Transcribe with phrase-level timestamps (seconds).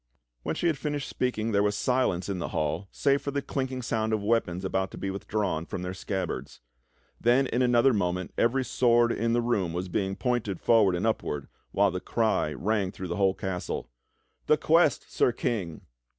[0.41, 3.83] When she had finished speaking there was silence in the hall save for the clinking
[3.83, 6.59] sound of weapons about to be withdrawn from their scabbards.
[7.19, 11.49] Then in another moment every sword in the room was being pointed forward and upward,
[11.69, 13.91] while the cry rang through the whole castle:
[14.47, 15.05] "The quest.
[15.13, 15.81] Sir King!"